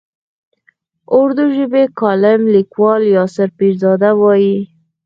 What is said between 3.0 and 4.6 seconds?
یاسر پیرزاده وايي.